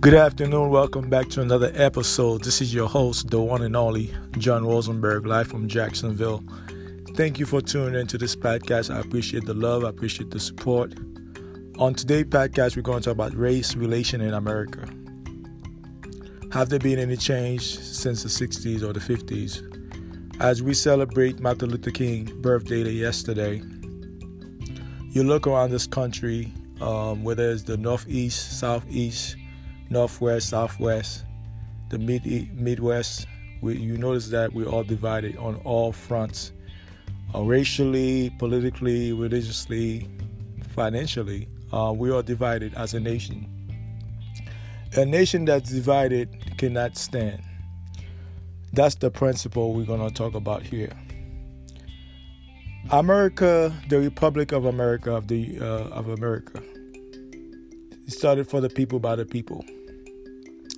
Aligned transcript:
Good 0.00 0.14
afternoon. 0.14 0.70
Welcome 0.70 1.10
back 1.10 1.28
to 1.28 1.42
another 1.42 1.70
episode. 1.74 2.42
This 2.42 2.62
is 2.62 2.72
your 2.72 2.88
host, 2.88 3.28
the 3.28 3.38
one 3.38 3.60
and 3.60 3.76
only 3.76 4.10
John 4.38 4.64
Rosenberg, 4.64 5.26
live 5.26 5.48
from 5.48 5.68
Jacksonville. 5.68 6.42
Thank 7.16 7.38
you 7.38 7.44
for 7.44 7.60
tuning 7.60 8.00
into 8.00 8.16
this 8.16 8.34
podcast. 8.34 8.88
I 8.88 9.00
appreciate 9.00 9.44
the 9.44 9.52
love, 9.52 9.84
I 9.84 9.90
appreciate 9.90 10.30
the 10.30 10.40
support. 10.40 10.94
On 11.78 11.92
today's 11.92 12.24
podcast, 12.24 12.76
we're 12.76 12.82
going 12.82 13.00
to 13.00 13.10
talk 13.10 13.12
about 13.12 13.34
race 13.34 13.76
relation 13.76 14.22
in 14.22 14.32
America. 14.32 14.88
Have 16.50 16.70
there 16.70 16.78
been 16.78 16.98
any 16.98 17.18
change 17.18 17.78
since 17.78 18.22
the 18.22 18.30
60s 18.30 18.82
or 18.82 18.94
the 18.94 19.00
50s? 19.00 20.40
As 20.40 20.62
we 20.62 20.72
celebrate 20.72 21.40
Martin 21.40 21.68
Luther 21.68 21.90
King 21.90 22.24
birthday 22.40 22.88
yesterday, 22.88 23.60
you 25.10 25.24
look 25.24 25.46
around 25.46 25.72
this 25.72 25.86
country, 25.86 26.54
um, 26.80 27.22
whether 27.22 27.50
it's 27.50 27.64
the 27.64 27.76
northeast, 27.76 28.58
southeast, 28.58 29.36
northwest, 29.90 30.48
southwest, 30.48 31.24
the 31.90 31.98
mid 31.98 32.24
midwest. 32.56 33.26
We, 33.60 33.76
you 33.76 33.98
notice 33.98 34.28
that 34.28 34.54
we're 34.54 34.68
all 34.68 34.84
divided 34.84 35.36
on 35.36 35.56
all 35.64 35.92
fronts, 35.92 36.52
uh, 37.34 37.42
racially, 37.42 38.30
politically, 38.38 39.12
religiously, 39.12 40.08
financially. 40.74 41.46
Uh, 41.72 41.92
we 41.94 42.10
are 42.10 42.22
divided 42.22 42.72
as 42.74 42.94
a 42.94 43.00
nation. 43.00 43.46
A 44.96 45.04
nation 45.04 45.44
that's 45.44 45.70
divided 45.70 46.56
cannot 46.56 46.96
stand. 46.96 47.42
That's 48.72 48.94
the 48.94 49.10
principle 49.10 49.74
we're 49.74 49.84
going 49.84 50.06
to 50.06 50.14
talk 50.14 50.34
about 50.34 50.62
here. 50.62 50.92
America, 52.90 53.72
the 53.88 54.00
Republic 54.00 54.52
of 54.52 54.64
America 54.64 55.12
of 55.12 55.28
the 55.28 55.58
uh, 55.60 55.88
of 55.90 56.08
America, 56.08 56.62
it 58.06 58.12
started 58.12 58.48
for 58.48 58.60
the 58.60 58.70
people 58.70 58.98
by 58.98 59.14
the 59.14 59.26
people. 59.26 59.64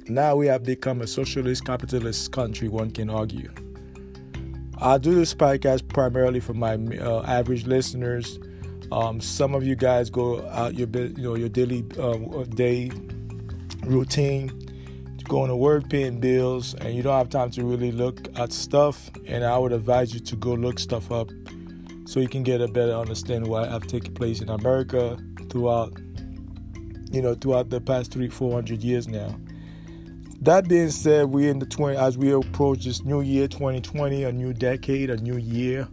Now 0.09 0.35
we 0.35 0.47
have 0.49 0.65
become 0.65 1.01
a 1.01 1.07
socialist 1.07 1.65
capitalist 1.65 2.33
country, 2.33 2.69
one 2.69 2.91
can 2.91 3.09
argue. 3.09 3.51
I 4.79 4.99
do 4.99 5.15
this 5.15 5.33
podcast 5.33 5.87
primarily 5.89 6.41
for 6.41 6.55
my 6.55 6.75
uh, 6.75 7.23
average 7.23 7.67
listeners. 7.67 8.41
Um, 8.91 9.21
some 9.21 9.55
of 9.55 9.65
you 9.65 9.77
guys 9.77 10.11
go 10.11 10.47
out 10.49 10.75
your 10.75 10.89
you 10.89 11.23
know 11.23 11.37
your 11.37 11.49
daily 11.49 11.85
uh, 11.99 12.17
day 12.55 12.91
routine, 13.85 14.49
going 15.29 15.49
to 15.51 15.57
work, 15.57 15.89
paying 15.89 16.19
bills, 16.19 16.75
and 16.75 16.95
you 16.95 17.03
don't 17.03 17.17
have 17.17 17.31
time 17.31 17.51
to 17.53 17.65
really 17.65 17.93
look 17.93 18.27
at 18.37 18.53
stuff. 18.53 19.09
And 19.27 19.45
I 19.45 19.57
would 19.57 19.73
advise 19.73 20.13
you 20.13 20.21
to 20.21 20.37
go 20.37 20.55
look 20.55 20.81
stuff 20.81 21.13
up 21.13 21.31
so 22.05 22.19
you 22.19 22.29
can 22.29 22.43
get 22.43 22.61
a 22.61 22.67
better 22.67 22.93
understanding 22.93 23.49
why 23.49 23.69
have 23.69 23.87
taken 23.87 24.13
place 24.15 24.41
in 24.41 24.49
America 24.49 25.17
throughout 25.49 25.97
you 27.13 27.23
know 27.23 27.35
throughout 27.35 27.71
the 27.71 27.81
past 27.81 28.13
three 28.13 28.29
four 28.29 28.53
hundred 28.53 28.83
years 28.83 29.07
now. 29.07 29.39
That 30.43 30.67
being 30.67 30.91
said, 30.91 31.27
we 31.27 31.49
in 31.49 31.61
the 31.61 31.67
20 31.67 31.97
as 31.97 32.19
we 32.19 32.33
approach 32.33 32.85
this 32.85 33.05
new 33.05 33.21
year 33.21 33.47
2020, 33.47 34.25
a 34.25 34.33
new 34.33 34.53
decade, 34.53 35.09
a 35.09 35.17
new 35.19 35.37
year. 35.37 35.87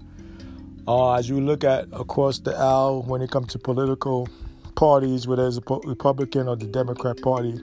Uh, 0.87 1.13
as 1.13 1.29
you 1.29 1.39
look 1.39 1.63
at 1.63 1.87
across 1.91 2.39
the 2.39 2.55
aisle 2.55 3.03
when 3.03 3.21
it 3.21 3.29
comes 3.29 3.49
to 3.49 3.59
political 3.59 4.27
parties, 4.73 5.27
whether 5.27 5.45
it's 5.45 5.57
the 5.59 5.79
Republican 5.85 6.47
or 6.47 6.55
the 6.55 6.65
Democrat 6.65 7.21
Party, 7.21 7.59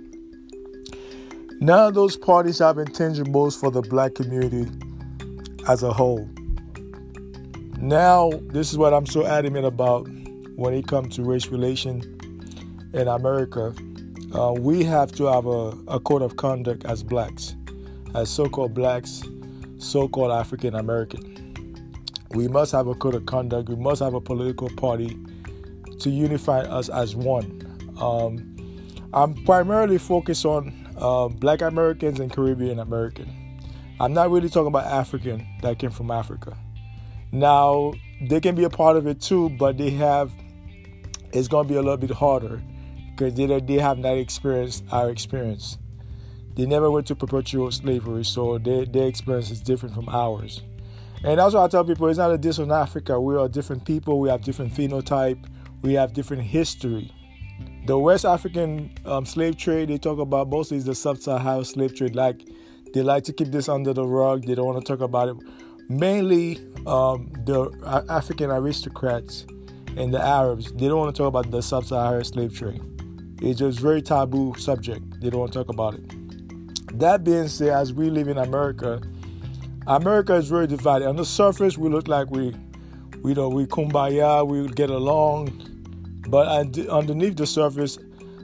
none 1.59 1.89
of 1.89 1.95
those 1.95 2.17
parties 2.17 2.61
have 2.61 2.77
intangibles 2.77 3.59
for 3.59 3.73
the 3.73 3.83
black 3.83 4.15
community 4.15 4.71
as 5.67 5.83
a 5.83 5.93
whole. 5.93 6.31
Now, 7.79 8.31
this 8.53 8.71
is 8.71 8.79
what 8.79 8.95
I'm 8.95 9.07
so 9.07 9.27
adamant 9.27 9.67
about 9.67 10.09
when 10.55 10.73
it 10.73 10.87
comes 10.87 11.17
to 11.17 11.25
race 11.25 11.49
relations 11.49 12.05
in 12.95 13.09
America 13.09 13.75
uh, 14.35 14.53
we 14.53 14.83
have 14.85 15.13
to 15.13 15.25
have 15.25 15.47
a, 15.47 15.73
a 15.89 16.01
code 16.01 16.23
of 16.23 16.37
conduct 16.37 16.85
as 16.85 17.03
blacks, 17.03 17.55
as 18.15 18.29
so 18.29 18.49
called 18.49 18.75
blacks, 18.75 19.23
so 19.79 20.09
called 20.09 20.33
African 20.33 20.75
American. 20.75 21.33
We 22.31 22.49
must 22.49 22.73
have 22.73 22.87
a 22.89 22.95
code 22.95 23.15
of 23.15 23.27
conduct, 23.27 23.69
we 23.69 23.77
must 23.77 24.03
have 24.03 24.15
a 24.15 24.21
political 24.21 24.69
party 24.71 25.17
to 26.01 26.11
unify 26.11 26.61
us 26.61 26.89
as 26.89 27.15
one. 27.15 27.63
Um, 28.01 28.53
I'm 29.15 29.35
primarily 29.45 29.99
focused 29.99 30.45
on 30.45 30.75
uh, 30.99 31.29
black 31.29 31.63
Americans 31.63 32.21
and 32.21 32.33
Caribbean 32.33 32.81
American. 32.81 33.33
I'm 34.01 34.13
not 34.13 34.31
really 34.31 34.51
talking 34.51 34.67
about 34.67 34.87
African 34.87 35.47
that 35.63 35.79
came 35.79 35.91
from 35.91 36.11
Africa. 36.11 36.57
Now, 37.33 37.95
they 38.21 38.41
can 38.41 38.55
be 38.55 38.65
a 38.65 38.71
part 38.71 38.97
of 38.97 39.07
it 39.07 39.21
too, 39.21 39.51
but 39.51 39.79
they 39.79 39.91
have, 39.91 40.33
it's 41.33 41.49
going 41.49 41.67
to 41.67 41.73
be 41.73 41.79
a 41.79 41.83
little 41.83 41.97
bit 41.97 42.11
harder 42.11 42.61
because 43.17 43.35
they, 43.35 43.47
they 43.61 43.81
have 43.81 43.99
not 43.99 44.19
experienced 44.19 44.85
our 44.93 45.11
experience. 45.11 45.79
They 46.55 46.67
never 46.67 46.91
went 46.91 47.07
to 47.09 47.15
perpetual 47.15 47.71
slavery, 47.71 48.25
so 48.25 48.59
their, 48.59 48.85
their 48.85 49.09
experience 49.09 49.51
is 49.51 49.61
different 49.61 49.95
from 49.95 50.09
ours. 50.09 50.63
And 51.25 51.39
that's 51.39 51.55
why 51.55 51.65
I 51.65 51.69
tell 51.69 51.85
people 51.85 52.09
it's 52.09 52.19
not 52.19 52.31
a 52.31 52.39
diss 52.39 52.59
on 52.59 52.71
Africa. 52.71 53.21
We 53.21 53.37
are 53.37 53.49
different 53.49 53.85
people, 53.85 54.21
we 54.21 54.29
have 54.29 54.43
different 54.43 54.73
phenotype, 54.75 55.45
we 55.83 55.95
have 55.95 56.13
different 56.13 56.43
history. 56.43 57.13
The 57.87 57.99
West 57.99 58.25
African 58.25 58.93
um, 59.05 59.25
slave 59.25 59.57
trade 59.57 59.89
they 59.89 59.99
talk 59.99 60.19
about 60.19 60.49
mostly 60.49 60.77
is 60.77 60.85
the 60.85 60.95
sub-Saharan 60.95 61.65
slave 61.65 61.95
trade. 61.95 62.17
Like 62.17 62.43
they 62.93 63.03
like 63.03 63.25
to 63.25 63.33
keep 63.33 63.49
this 63.49 63.69
under 63.69 63.93
the 63.93 64.05
rug. 64.05 64.45
They 64.45 64.55
don't 64.55 64.67
want 64.67 64.85
to 64.85 64.93
talk 64.93 65.01
about 65.01 65.29
it. 65.29 65.37
Mainly 65.89 66.57
um, 66.87 67.31
the 67.45 67.71
African 68.09 68.51
aristocrats 68.51 69.47
and 69.97 70.13
the 70.13 70.21
Arabs. 70.21 70.73
They 70.73 70.89
don't 70.89 70.99
want 70.99 71.15
to 71.15 71.23
talk 71.23 71.29
about 71.29 71.51
the 71.51 71.63
sub-Saharan 71.63 72.25
slave 72.25 72.57
trade. 72.57 72.83
It's 73.41 73.59
just 73.59 73.81
very 73.81 74.01
taboo 74.01 74.55
subject. 74.59 75.21
They 75.21 75.31
don't 75.31 75.41
want 75.41 75.53
to 75.53 75.59
talk 75.59 75.69
about 75.69 75.95
it. 75.95 76.99
That 76.99 77.25
being 77.25 77.49
said, 77.49 77.69
as 77.69 77.93
we 77.93 78.09
live 78.09 78.29
in 78.29 78.39
America, 78.39 79.03
America 79.87 80.35
is 80.35 80.49
very 80.49 80.67
divided. 80.67 81.07
On 81.07 81.17
the 81.17 81.25
surface, 81.25 81.77
we 81.77 81.89
look 81.89 82.09
like 82.09 82.31
we, 82.31 82.55
we 83.23 83.35
know 83.35 83.49
we 83.49 83.67
kumbaya, 83.67 84.47
we 84.47 84.67
get 84.69 84.91
along, 84.91 85.51
but 86.29 86.49
underneath 86.89 87.37
the 87.37 87.47
surface, 87.47 87.99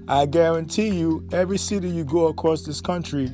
I 0.09 0.27
guarantee 0.27 0.89
you, 0.89 1.27
every 1.33 1.59
city 1.59 1.89
you 1.89 2.05
go 2.05 2.27
across 2.27 2.63
this 2.63 2.81
country, 2.81 3.31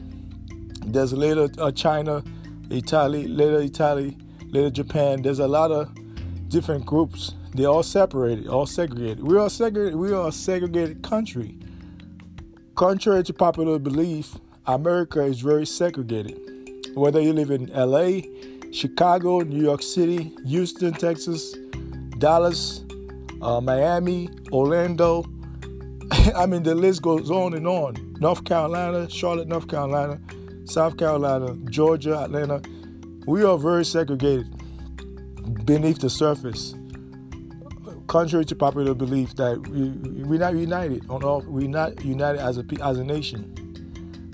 there's 0.86 1.12
later 1.12 1.48
uh, 1.58 1.72
China, 1.72 2.22
Italy, 2.70 3.26
later 3.26 3.60
Italy, 3.60 4.16
later 4.46 4.70
Japan. 4.70 5.22
There's 5.22 5.40
a 5.40 5.48
lot 5.48 5.70
of 5.70 5.90
different 6.48 6.86
groups 6.86 7.34
they're 7.54 7.68
all 7.68 7.82
separated, 7.82 8.46
all 8.46 8.66
segregated. 8.66 9.22
We 9.22 9.38
are 9.38 9.48
segregated. 9.48 9.98
We 9.98 10.12
are 10.12 10.28
a 10.28 10.32
segregated 10.32 11.02
country. 11.02 11.58
Contrary 12.74 13.24
to 13.24 13.32
popular 13.32 13.78
belief, 13.78 14.36
America 14.66 15.22
is 15.22 15.40
very 15.40 15.66
segregated. 15.66 16.38
Whether 16.94 17.20
you 17.20 17.32
live 17.32 17.50
in 17.50 17.66
LA, 17.66 18.20
Chicago, 18.72 19.40
New 19.40 19.62
York 19.62 19.82
City, 19.82 20.32
Houston, 20.46 20.92
Texas, 20.92 21.54
Dallas, 22.18 22.84
uh, 23.40 23.60
Miami, 23.60 24.28
Orlando. 24.52 25.24
I 26.36 26.46
mean, 26.46 26.62
the 26.62 26.74
list 26.74 27.02
goes 27.02 27.30
on 27.30 27.54
and 27.54 27.66
on. 27.66 28.16
North 28.20 28.44
Carolina, 28.44 29.08
Charlotte, 29.08 29.48
North 29.48 29.68
Carolina, 29.68 30.20
South 30.64 30.96
Carolina, 30.96 31.56
Georgia, 31.70 32.18
Atlanta. 32.18 32.60
We 33.26 33.42
are 33.44 33.56
very 33.56 33.84
segregated 33.84 34.46
beneath 35.64 35.98
the 35.98 36.10
surface 36.10 36.74
contrary 38.08 38.44
to 38.46 38.56
popular 38.56 38.94
belief, 38.94 39.36
that 39.36 39.64
we, 39.68 39.90
we're 40.24 40.40
not 40.40 40.56
united 40.56 41.08
on 41.08 41.22
all. 41.22 41.42
We're 41.42 41.68
not 41.68 42.04
united 42.04 42.40
as 42.40 42.58
a 42.58 42.64
as 42.82 42.98
a 42.98 43.04
nation. 43.04 43.54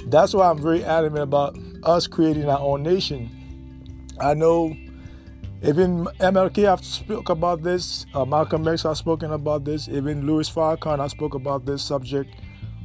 That's 0.07 0.33
why 0.33 0.49
I'm 0.49 0.59
very 0.59 0.85
adamant 0.85 1.23
about 1.23 1.59
us 1.83 2.07
creating 2.07 2.49
our 2.49 2.61
own 2.61 2.83
nation. 2.83 3.31
I 4.19 4.35
know 4.35 4.75
even 5.63 6.05
MLK 6.21 6.69
I've 6.69 6.85
spoke 6.85 7.29
about 7.29 7.63
this. 7.63 8.07
Uh, 8.15 8.25
Malcolm 8.25 8.67
X 8.69 8.83
has 8.85 8.99
spoken 8.99 9.33
about 9.33 9.65
this. 9.65 9.89
Even 9.89 10.27
Louis 10.27 10.49
Farrakhan 10.49 11.01
has 11.01 11.13
spoke 11.13 11.35
about 11.35 11.67
this 11.67 11.83
subject. 11.83 12.35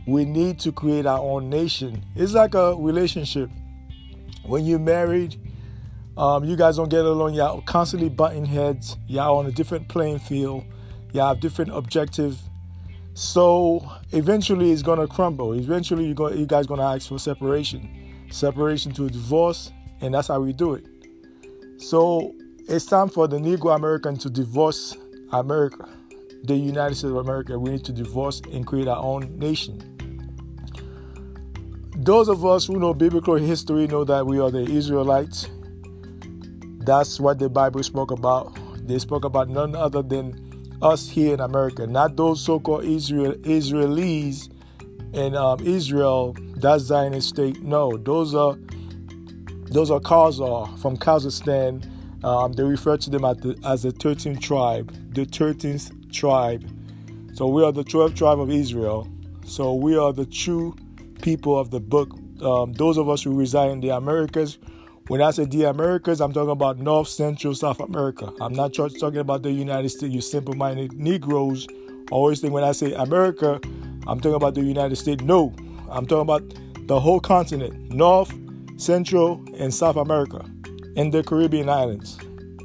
We 0.07 0.25
need 0.25 0.59
to 0.61 0.71
create 0.71 1.05
our 1.05 1.19
own 1.19 1.49
nation. 1.49 2.03
It's 2.15 2.33
like 2.33 2.55
a 2.55 2.75
relationship. 2.75 3.49
When 4.43 4.65
you're 4.65 4.79
married, 4.79 5.35
um, 6.17 6.45
you 6.45 6.55
guys 6.55 6.77
don't 6.77 6.89
get 6.89 7.05
along. 7.05 7.33
You're 7.33 7.61
constantly 7.61 8.09
butting 8.09 8.45
heads. 8.45 8.97
You're 9.07 9.23
on 9.23 9.45
a 9.45 9.51
different 9.51 9.87
playing 9.87 10.19
field 10.19 10.63
you 11.13 11.21
have 11.21 11.39
different 11.39 11.71
objectives. 11.71 12.41
So 13.13 13.89
eventually 14.11 14.71
it's 14.71 14.81
gonna 14.81 15.07
crumble. 15.07 15.53
Eventually 15.53 16.05
you 16.05 16.13
go, 16.13 16.29
you 16.29 16.45
guys 16.45 16.67
gonna 16.67 16.85
ask 16.85 17.09
for 17.09 17.19
separation, 17.19 18.27
separation 18.29 18.93
to 18.93 19.09
divorce, 19.09 19.71
and 20.01 20.13
that's 20.13 20.27
how 20.27 20.39
we 20.39 20.53
do 20.53 20.73
it. 20.73 20.85
So 21.77 22.33
it's 22.67 22.85
time 22.85 23.09
for 23.09 23.27
the 23.27 23.37
Negro 23.37 23.75
American 23.75 24.17
to 24.17 24.29
divorce 24.29 24.95
America, 25.31 25.89
the 26.43 26.55
United 26.55 26.95
States 26.95 27.11
of 27.11 27.17
America. 27.17 27.57
We 27.57 27.71
need 27.71 27.85
to 27.85 27.91
divorce 27.91 28.41
and 28.51 28.65
create 28.65 28.87
our 28.87 29.01
own 29.01 29.37
nation. 29.37 29.95
Those 31.97 32.29
of 32.29 32.45
us 32.45 32.65
who 32.65 32.79
know 32.79 32.93
biblical 32.93 33.35
history 33.35 33.85
know 33.87 34.03
that 34.05 34.25
we 34.25 34.39
are 34.39 34.49
the 34.49 34.61
Israelites. 34.61 35.49
That's 36.79 37.19
what 37.19 37.39
the 37.39 37.49
Bible 37.49 37.83
spoke 37.83 38.11
about. 38.11 38.57
They 38.87 38.99
spoke 38.99 39.25
about 39.25 39.49
none 39.49 39.75
other 39.75 40.01
than 40.01 40.48
us 40.81 41.09
here 41.09 41.33
in 41.33 41.39
America, 41.39 41.85
not 41.85 42.15
those 42.15 42.41
so-called 42.41 42.85
Israel 42.85 43.33
Israelis 43.43 44.49
in 45.13 45.35
um, 45.35 45.59
Israel 45.65 46.35
That's 46.55 46.83
Zionist 46.83 47.29
state. 47.29 47.61
No, 47.61 47.97
those 47.97 48.35
are 48.35 48.57
those 49.71 49.91
are 49.91 49.99
Khazar 49.99 50.77
from 50.79 50.97
Kazakhstan. 50.97 51.85
Um, 52.23 52.53
they 52.53 52.63
refer 52.63 52.97
to 52.97 53.09
them 53.09 53.23
as 53.23 53.37
the, 53.37 53.57
as 53.63 53.83
the 53.83 53.93
13th 53.93 54.41
tribe, 54.41 54.93
the 55.13 55.25
13th 55.25 56.11
tribe. 56.11 56.67
So 57.33 57.47
we 57.47 57.63
are 57.63 57.71
the 57.71 57.83
12th 57.83 58.15
tribe 58.15 58.39
of 58.39 58.49
Israel. 58.49 59.07
So 59.45 59.73
we 59.73 59.95
are 59.95 60.11
the 60.11 60.25
true 60.25 60.75
people 61.21 61.57
of 61.57 61.71
the 61.71 61.79
book. 61.79 62.11
Um, 62.41 62.73
those 62.73 62.97
of 62.97 63.09
us 63.09 63.23
who 63.23 63.33
reside 63.35 63.71
in 63.71 63.79
the 63.79 63.89
Americas. 63.89 64.57
When 65.09 65.23
I 65.23 65.31
say 65.31 65.45
the 65.45 65.63
Americas, 65.63 66.21
I'm 66.21 66.31
talking 66.31 66.51
about 66.51 66.77
North, 66.77 67.07
Central, 67.07 67.55
South 67.55 67.79
America. 67.79 68.31
I'm 68.39 68.53
not 68.53 68.75
talking 68.75 69.17
about 69.17 69.41
the 69.41 69.51
United 69.51 69.89
States. 69.89 70.13
You 70.13 70.21
simple-minded 70.21 70.93
Negroes 70.93 71.67
always 72.11 72.41
think 72.41 72.53
when 72.53 72.63
I 72.63 72.73
say 72.73 72.93
America, 72.93 73.59
I'm 74.05 74.19
talking 74.19 74.35
about 74.35 74.53
the 74.53 74.61
United 74.61 74.97
States. 74.97 75.23
No, 75.23 75.55
I'm 75.89 76.05
talking 76.05 76.21
about 76.21 76.43
the 76.87 76.99
whole 76.99 77.19
continent, 77.19 77.91
North, 77.91 78.31
Central, 78.77 79.43
and 79.57 79.73
South 79.73 79.95
America, 79.95 80.45
and 80.95 81.11
the 81.11 81.23
Caribbean 81.23 81.69
islands. 81.69 82.19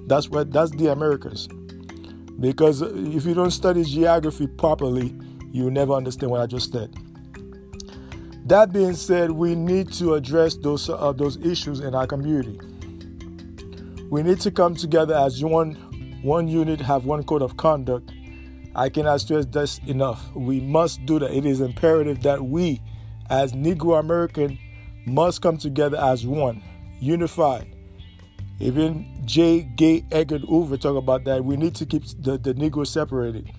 That's 0.06 0.28
what 0.28 0.52
that's 0.52 0.70
the 0.72 0.92
Americas. 0.92 1.48
Because 2.38 2.82
if 2.82 3.24
you 3.24 3.32
don't 3.32 3.52
study 3.52 3.84
geography 3.84 4.48
properly, 4.48 5.16
you 5.50 5.64
will 5.64 5.70
never 5.70 5.94
understand 5.94 6.30
what 6.30 6.42
I 6.42 6.46
just 6.46 6.72
said. 6.72 6.94
That 8.46 8.72
being 8.72 8.94
said, 8.94 9.30
we 9.30 9.54
need 9.54 9.90
to 9.94 10.14
address 10.14 10.54
those 10.56 10.90
uh, 10.90 11.12
those 11.12 11.38
issues 11.38 11.80
in 11.80 11.94
our 11.94 12.06
community. 12.06 12.58
We 14.10 14.22
need 14.22 14.40
to 14.40 14.50
come 14.50 14.74
together 14.74 15.14
as 15.14 15.42
one 15.42 15.74
one 16.22 16.46
unit, 16.48 16.80
have 16.80 17.06
one 17.06 17.22
code 17.24 17.42
of 17.42 17.56
conduct. 17.56 18.12
I 18.76 18.88
cannot 18.88 19.20
stress 19.20 19.46
this 19.46 19.80
enough. 19.86 20.34
We 20.34 20.60
must 20.60 21.06
do 21.06 21.18
that. 21.20 21.32
It 21.32 21.46
is 21.46 21.60
imperative 21.60 22.22
that 22.22 22.42
we 22.44 22.82
as 23.30 23.52
Negro 23.52 23.98
American 23.98 24.58
must 25.06 25.40
come 25.40 25.56
together 25.56 25.96
as 25.96 26.26
one, 26.26 26.62
unified. 27.00 27.66
Even 28.60 29.22
J. 29.24 29.62
Gay 29.62 30.04
Edgar 30.12 30.38
Hoover 30.38 30.76
talk 30.76 30.96
about 30.96 31.24
that. 31.24 31.44
We 31.44 31.56
need 31.56 31.74
to 31.76 31.86
keep 31.86 32.04
the, 32.20 32.36
the 32.36 32.54
Negro 32.54 32.86
separated. 32.86 33.50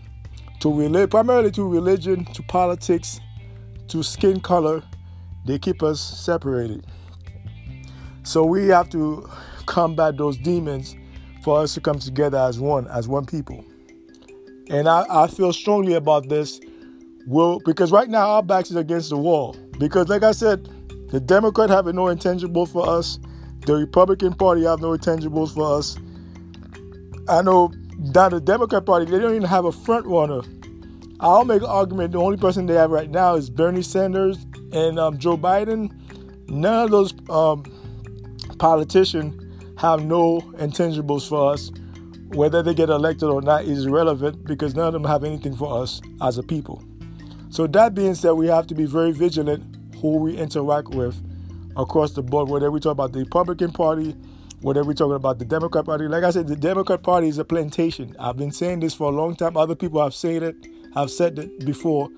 To 0.61 0.71
relate 0.71 1.09
primarily 1.09 1.51
to 1.51 1.67
religion, 1.67 2.25
to 2.25 2.43
politics, 2.43 3.19
to 3.89 4.03
skin 4.03 4.39
color, 4.39 4.83
they 5.45 5.59
keep 5.59 5.83
us 5.83 6.01
separated. 6.01 6.85
So 8.23 8.43
we 8.43 8.67
have 8.69 8.89
to 8.89 9.29
combat 9.65 10.17
those 10.17 10.37
demons 10.37 10.95
for 11.43 11.59
us 11.59 11.73
to 11.75 11.81
come 11.81 11.99
together 11.99 12.39
as 12.39 12.59
one, 12.59 12.87
as 12.87 13.07
one 13.07 13.25
people. 13.25 13.63
And 14.69 14.89
I, 14.89 15.05
I 15.09 15.27
feel 15.27 15.53
strongly 15.53 15.93
about 15.93 16.27
this 16.27 16.59
will 17.27 17.59
because 17.59 17.91
right 17.91 18.09
now 18.09 18.29
our 18.29 18.43
backs 18.43 18.71
is 18.71 18.75
against 18.75 19.09
the 19.09 19.17
wall. 19.17 19.55
Because 19.79 20.09
like 20.09 20.23
I 20.23 20.31
said, 20.31 20.69
the 21.11 21.19
Democrat 21.19 21.69
have 21.69 21.85
no 21.87 22.07
intangible 22.07 22.65
for 22.65 22.87
us. 22.87 23.19
The 23.65 23.75
Republican 23.75 24.33
Party 24.33 24.63
have 24.63 24.79
no 24.79 24.91
intangibles 24.91 25.53
for 25.53 25.77
us. 25.77 25.97
I 27.27 27.41
know 27.41 27.71
that 28.13 28.29
the 28.29 28.41
Democrat 28.41 28.85
Party 28.85 29.05
they 29.05 29.19
don't 29.19 29.35
even 29.35 29.47
have 29.47 29.65
a 29.65 29.71
front 29.71 30.05
runner. 30.05 30.41
I'll 31.19 31.45
make 31.45 31.61
an 31.61 31.67
argument. 31.67 32.11
The 32.11 32.19
only 32.19 32.37
person 32.37 32.65
they 32.65 32.73
have 32.73 32.91
right 32.91 33.09
now 33.09 33.35
is 33.35 33.49
Bernie 33.49 33.81
Sanders 33.81 34.45
and 34.73 34.99
um, 34.99 35.17
Joe 35.17 35.37
Biden. 35.37 35.91
None 36.49 36.85
of 36.85 36.91
those 36.91 37.13
um, 37.29 37.63
politicians 38.59 39.41
have 39.77 40.03
no 40.03 40.41
intangibles 40.57 41.27
for 41.27 41.53
us. 41.53 41.71
Whether 42.29 42.61
they 42.61 42.73
get 42.73 42.89
elected 42.89 43.29
or 43.29 43.41
not 43.41 43.65
is 43.65 43.85
irrelevant 43.85 44.45
because 44.45 44.75
none 44.75 44.87
of 44.87 44.93
them 44.93 45.05
have 45.05 45.23
anything 45.23 45.55
for 45.55 45.81
us 45.81 46.01
as 46.21 46.37
a 46.37 46.43
people. 46.43 46.83
So 47.49 47.67
that 47.67 47.95
being 47.95 48.15
said, 48.15 48.31
we 48.31 48.47
have 48.47 48.67
to 48.67 48.75
be 48.75 48.85
very 48.85 49.11
vigilant 49.11 49.63
who 50.01 50.17
we 50.17 50.35
interact 50.37 50.89
with 50.89 51.15
across 51.77 52.11
the 52.11 52.21
board, 52.21 52.49
whether 52.49 52.69
we 52.71 52.79
talk 52.79 52.91
about 52.91 53.13
the 53.13 53.19
Republican 53.19 53.71
Party, 53.71 54.15
whether 54.65 54.83
we're 54.83 54.93
talking 54.93 55.13
about 55.13 55.37
the 55.37 55.45
Democrat 55.45 55.85
Party. 55.85 56.07
Like 56.07 56.23
I 56.23 56.31
said, 56.31 56.47
the 56.47 56.55
Democrat 56.55 57.03
Party 57.03 57.27
is 57.27 57.37
a 57.37 57.45
plantation. 57.45 58.15
I've 58.17 58.35
been 58.35 58.51
saying 58.51 58.79
this 58.79 58.95
for 58.95 59.11
a 59.11 59.15
long 59.15 59.35
time. 59.35 59.55
Other 59.55 59.75
people 59.75 60.01
have 60.01 60.15
said 60.15 60.41
it, 60.41 60.55
have 60.95 61.11
said 61.11 61.37
it 61.37 61.63
before. 61.63 62.09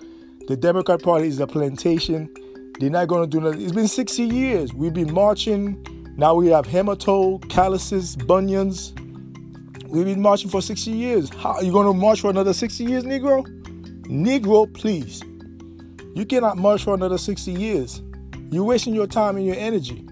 The 0.48 0.56
Democrat 0.56 1.04
Party 1.04 1.28
is 1.28 1.42
a 1.42 1.46
plantation. 1.46 2.34
They're 2.80 2.90
not 2.90 3.10
going 3.10 3.30
to 3.30 3.38
do 3.38 3.44
nothing. 3.44 3.62
It's 3.64 3.74
been 3.74 3.90
60 3.90 4.24
years. 4.24 4.74
We've 4.74 4.94
been 4.94 5.14
marching. 5.14 5.86
Now 6.16 6.36
we 6.36 6.48
have 6.48 6.66
hematome, 6.66 7.50
calluses, 7.50 8.16
bunions. 8.16 8.94
We've 9.90 10.06
been 10.06 10.22
marching 10.22 10.50
for 10.50 10.62
60 10.62 10.90
years. 10.90 11.30
How 11.30 11.56
are 11.56 11.64
you 11.66 11.74
going 11.74 11.88
to 11.88 11.94
march 11.94 12.22
for 12.22 12.30
another 12.30 12.54
60 12.54 12.82
years, 12.82 13.04
Negro? 13.04 13.46
Negro, 14.04 14.74
please. 14.74 15.22
You 16.16 16.26
cannot 16.26 16.56
march 16.56 16.86
for 16.86 16.94
another 16.94 17.18
60 17.18 17.52
years. 17.52 18.02
You're 18.52 18.64
wasting 18.64 18.96
your 18.96 19.06
time 19.06 19.36
and 19.36 19.46
your 19.46 19.58
energy. 19.58 20.08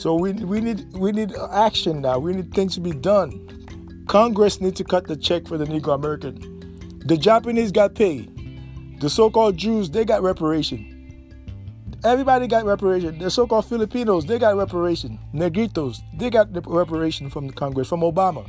So 0.00 0.14
we, 0.14 0.32
we 0.32 0.62
need 0.62 0.90
we 0.94 1.12
need 1.12 1.34
action 1.52 2.00
now. 2.00 2.18
We 2.18 2.32
need 2.32 2.54
things 2.54 2.74
to 2.76 2.80
be 2.80 2.92
done. 2.92 4.06
Congress 4.08 4.58
needs 4.58 4.78
to 4.78 4.84
cut 4.84 5.06
the 5.06 5.14
check 5.14 5.46
for 5.46 5.58
the 5.58 5.66
Negro 5.66 5.94
American. 5.94 7.02
The 7.04 7.18
Japanese 7.18 7.70
got 7.70 7.94
paid. 7.94 8.32
The 8.98 9.10
so-called 9.10 9.58
Jews, 9.58 9.90
they 9.90 10.06
got 10.06 10.22
reparation. 10.22 10.86
Everybody 12.02 12.46
got 12.46 12.64
reparation. 12.64 13.18
The 13.18 13.30
so-called 13.30 13.66
Filipinos, 13.66 14.24
they 14.24 14.38
got 14.38 14.56
reparation. 14.56 15.18
Negritos, 15.34 15.98
they 16.14 16.30
got 16.30 16.54
the 16.54 16.62
reparation 16.62 17.28
from 17.28 17.48
the 17.48 17.52
Congress, 17.52 17.86
from 17.86 18.00
Obama. 18.00 18.48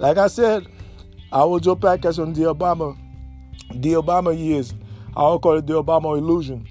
Like 0.00 0.18
I 0.18 0.26
said, 0.26 0.66
I 1.30 1.44
will 1.44 1.60
do 1.60 1.76
podcast 1.76 2.20
on 2.20 2.32
the 2.32 2.52
Obama 2.52 2.98
the 3.76 3.92
Obama 3.92 4.36
years. 4.36 4.74
I'll 5.16 5.38
call 5.38 5.58
it 5.58 5.68
the 5.68 5.80
Obama 5.80 6.18
illusion. 6.18 6.66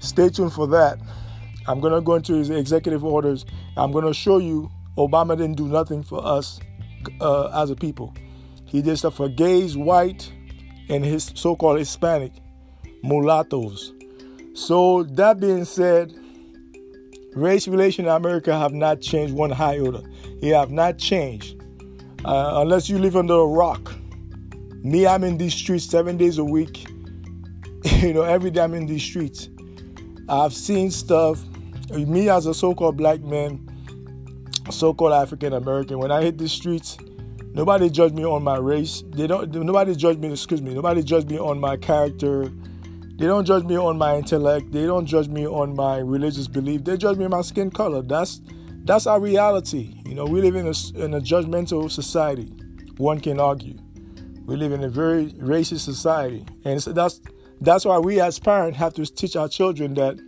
Stay 0.00 0.30
tuned 0.30 0.52
for 0.52 0.66
that. 0.66 0.98
I'm 1.70 1.78
going 1.78 1.92
to 1.92 2.00
go 2.00 2.16
into 2.16 2.34
his 2.34 2.50
executive 2.50 3.04
orders. 3.04 3.46
I'm 3.76 3.92
going 3.92 4.04
to 4.04 4.12
show 4.12 4.38
you 4.38 4.68
Obama 4.98 5.36
didn't 5.36 5.56
do 5.56 5.68
nothing 5.68 6.02
for 6.02 6.24
us 6.24 6.58
uh, 7.20 7.62
as 7.62 7.70
a 7.70 7.76
people. 7.76 8.12
He 8.64 8.82
did 8.82 8.96
stuff 8.98 9.16
for 9.16 9.28
gays, 9.28 9.76
white, 9.76 10.32
and 10.88 11.04
his 11.04 11.30
so 11.36 11.54
called 11.54 11.78
Hispanic, 11.78 12.32
mulattoes. 13.04 13.92
So, 14.52 15.04
that 15.04 15.38
being 15.38 15.64
said, 15.64 16.12
race 17.34 17.68
relations 17.68 18.06
in 18.06 18.12
America 18.12 18.58
have 18.58 18.72
not 18.72 19.00
changed 19.00 19.32
one 19.32 19.52
iota. 19.52 20.02
They 20.40 20.48
have 20.48 20.72
not 20.72 20.98
changed. 20.98 21.62
Uh, 22.24 22.60
unless 22.62 22.88
you 22.88 22.98
live 22.98 23.16
under 23.16 23.34
a 23.34 23.46
rock. 23.46 23.94
Me, 24.82 25.06
I'm 25.06 25.22
in 25.22 25.38
these 25.38 25.54
streets 25.54 25.84
seven 25.84 26.16
days 26.16 26.38
a 26.38 26.44
week. 26.44 26.88
you 27.84 28.12
know, 28.12 28.22
every 28.22 28.50
day 28.50 28.60
I'm 28.60 28.74
in 28.74 28.86
these 28.86 29.04
streets. 29.04 29.48
I've 30.28 30.52
seen 30.52 30.90
stuff. 30.90 31.40
Me 31.90 32.28
as 32.28 32.46
a 32.46 32.54
so-called 32.54 32.96
black 32.96 33.20
man, 33.20 33.66
so-called 34.70 35.12
African 35.12 35.52
American, 35.52 35.98
when 35.98 36.10
I 36.10 36.22
hit 36.22 36.38
the 36.38 36.48
streets, 36.48 36.96
nobody 37.52 37.90
judge 37.90 38.12
me 38.12 38.24
on 38.24 38.42
my 38.42 38.58
race. 38.58 39.02
They 39.10 39.26
don't. 39.26 39.52
Nobody 39.52 39.94
judge 39.96 40.18
me. 40.18 40.32
Excuse 40.32 40.62
me. 40.62 40.74
Nobody 40.74 41.02
judge 41.02 41.26
me 41.26 41.38
on 41.38 41.58
my 41.58 41.76
character. 41.76 42.50
They 43.18 43.26
don't 43.26 43.44
judge 43.44 43.64
me 43.64 43.76
on 43.76 43.98
my 43.98 44.16
intellect. 44.16 44.72
They 44.72 44.86
don't 44.86 45.04
judge 45.04 45.28
me 45.28 45.46
on 45.46 45.74
my 45.74 45.98
religious 45.98 46.46
belief. 46.46 46.84
They 46.84 46.96
judge 46.96 47.18
me 47.18 47.24
on 47.24 47.30
my 47.32 47.42
skin 47.42 47.70
color. 47.70 48.02
That's 48.02 48.40
that's 48.84 49.06
our 49.06 49.20
reality. 49.20 50.00
You 50.06 50.14
know, 50.14 50.24
we 50.24 50.40
live 50.40 50.56
in 50.56 50.66
a, 50.66 51.04
in 51.04 51.14
a 51.14 51.20
judgmental 51.20 51.90
society. 51.90 52.52
One 52.96 53.20
can 53.20 53.38
argue. 53.38 53.76
We 54.46 54.56
live 54.56 54.72
in 54.72 54.82
a 54.84 54.88
very 54.88 55.32
racist 55.32 55.80
society, 55.80 56.46
and 56.64 56.82
so 56.82 56.92
that's 56.92 57.20
that's 57.60 57.84
why 57.84 57.98
we 57.98 58.20
as 58.20 58.38
parents 58.38 58.78
have 58.78 58.94
to 58.94 59.04
teach 59.04 59.36
our 59.36 59.48
children 59.48 59.94
that 59.94 60.18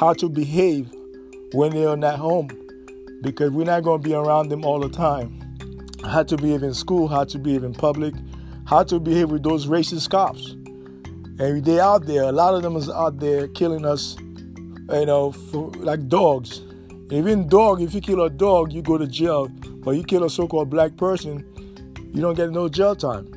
how 0.00 0.14
to 0.14 0.30
behave 0.30 0.90
when 1.52 1.72
they're 1.72 1.94
not 1.94 2.18
home, 2.18 2.48
because 3.20 3.50
we're 3.50 3.66
not 3.66 3.82
going 3.82 4.02
to 4.02 4.08
be 4.08 4.14
around 4.14 4.48
them 4.48 4.64
all 4.64 4.80
the 4.80 4.88
time. 4.88 5.38
How 6.02 6.22
to 6.22 6.38
behave 6.38 6.62
in 6.62 6.72
school, 6.72 7.06
how 7.06 7.24
to 7.24 7.38
behave 7.38 7.64
in 7.64 7.74
public, 7.74 8.14
how 8.64 8.82
to 8.84 8.98
behave 8.98 9.30
with 9.30 9.42
those 9.42 9.66
racist 9.66 10.08
cops. 10.08 10.52
And 11.38 11.62
they 11.66 11.80
out 11.80 12.06
there. 12.06 12.22
A 12.22 12.32
lot 12.32 12.54
of 12.54 12.62
them 12.62 12.76
is 12.76 12.88
out 12.88 13.20
there 13.20 13.48
killing 13.48 13.84
us, 13.84 14.16
you 14.18 15.04
know, 15.04 15.32
for, 15.32 15.70
like 15.72 16.08
dogs. 16.08 16.62
Even 17.10 17.46
dog, 17.46 17.82
if 17.82 17.92
you 17.92 18.00
kill 18.00 18.22
a 18.22 18.30
dog, 18.30 18.72
you 18.72 18.80
go 18.80 18.96
to 18.96 19.06
jail. 19.06 19.48
But 19.48 19.96
you 19.96 20.02
kill 20.02 20.24
a 20.24 20.30
so-called 20.30 20.70
black 20.70 20.96
person, 20.96 21.44
you 22.14 22.22
don't 22.22 22.36
get 22.36 22.52
no 22.52 22.70
jail 22.70 22.96
time. 22.96 23.28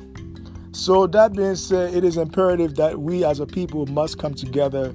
So, 0.72 1.06
that 1.08 1.34
being 1.34 1.56
said, 1.56 1.92
it 1.92 2.04
is 2.04 2.16
imperative 2.16 2.76
that 2.76 2.98
we 2.98 3.22
as 3.22 3.38
a 3.38 3.46
people 3.46 3.84
must 3.84 4.18
come 4.18 4.32
together 4.32 4.94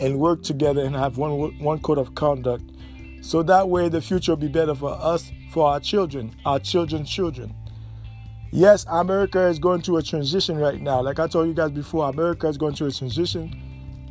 and 0.00 0.18
work 0.18 0.42
together 0.42 0.82
and 0.82 0.94
have 0.94 1.18
one, 1.18 1.58
one 1.58 1.78
code 1.80 1.98
of 1.98 2.14
conduct. 2.14 2.64
So 3.20 3.42
that 3.44 3.68
way 3.68 3.88
the 3.88 4.00
future 4.00 4.32
will 4.32 4.36
be 4.36 4.48
better 4.48 4.74
for 4.74 4.90
us, 4.90 5.30
for 5.50 5.68
our 5.68 5.80
children, 5.80 6.34
our 6.44 6.58
children's 6.58 7.10
children. 7.10 7.54
Yes, 8.50 8.86
America 8.88 9.46
is 9.46 9.58
going 9.58 9.82
through 9.82 9.98
a 9.98 10.02
transition 10.02 10.56
right 10.56 10.80
now. 10.80 11.02
Like 11.02 11.18
I 11.18 11.26
told 11.26 11.48
you 11.48 11.54
guys 11.54 11.70
before, 11.70 12.08
America 12.08 12.48
is 12.48 12.56
going 12.56 12.74
through 12.74 12.86
a 12.86 12.92
transition. 12.92 13.54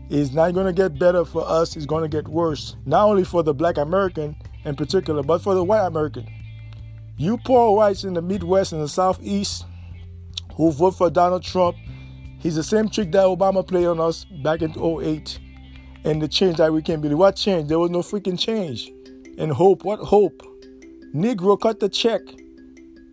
It's 0.09 0.31
not 0.31 0.53
going 0.53 0.67
to 0.67 0.73
get 0.73 0.99
better 0.99 1.25
for 1.25 1.43
us, 1.47 1.75
it's 1.75 1.85
going 1.85 2.03
to 2.03 2.09
get 2.09 2.27
worse. 2.27 2.75
Not 2.85 3.05
only 3.05 3.23
for 3.23 3.43
the 3.43 3.53
black 3.53 3.77
American 3.77 4.35
in 4.63 4.75
particular, 4.75 5.23
but 5.23 5.39
for 5.39 5.55
the 5.55 5.63
white 5.63 5.85
American. 5.85 6.27
You 7.17 7.37
poor 7.37 7.75
whites 7.75 8.03
in 8.03 8.13
the 8.13 8.21
Midwest 8.21 8.73
and 8.73 8.81
the 8.81 8.87
Southeast, 8.87 9.65
who 10.55 10.71
vote 10.71 10.91
for 10.91 11.09
Donald 11.09 11.43
Trump. 11.43 11.75
He's 12.39 12.55
the 12.55 12.63
same 12.63 12.89
trick 12.89 13.11
that 13.13 13.25
Obama 13.25 13.67
played 13.67 13.87
on 13.87 13.99
us 13.99 14.25
back 14.25 14.61
in 14.61 14.71
08. 14.77 15.39
And 16.03 16.21
the 16.21 16.27
change 16.27 16.57
that 16.57 16.71
we 16.71 16.81
can 16.81 17.01
believe. 17.01 17.17
What 17.17 17.35
change? 17.35 17.69
There 17.69 17.79
was 17.79 17.91
no 17.91 17.99
freaking 17.99 18.39
change. 18.39 18.91
And 19.37 19.51
hope. 19.51 19.83
What 19.83 19.99
hope? 19.99 20.41
Negro 21.13 21.59
cut 21.59 21.79
the 21.79 21.89
check. 21.89 22.21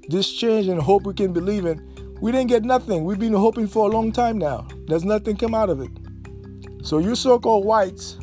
This 0.09 0.33
change 0.33 0.69
and 0.69 0.81
hope 0.81 1.05
we 1.05 1.15
can 1.15 1.33
believe 1.33 1.67
in. 1.67 2.17
We 2.21 2.33
didn't 2.33 2.49
get 2.49 2.65
nothing. 2.65 3.05
We've 3.05 3.19
been 3.19 3.33
hoping 3.35 3.67
for 3.67 3.89
a 3.89 3.93
long 3.93 4.13
time 4.13 4.39
now. 4.39 4.67
There's 4.87 5.05
nothing 5.05 5.37
come 5.37 5.55
out 5.55 5.71
of 5.71 5.81
it. 5.81 5.91
So 6.83 6.99
you 6.99 7.15
so-called 7.15 7.65
whites, 7.65 8.19